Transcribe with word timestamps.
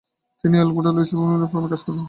তিনি 0.39 0.55
অ্যাডলার 0.57 0.87
ও 0.89 0.93
Luis 0.95 1.07
Sullivan 1.11 1.43
এর 1.45 1.49
ফার্মে 1.53 1.67
কাজ 1.71 1.79
করা 1.85 1.85
শুরু 1.85 1.91
করেন। 1.93 1.99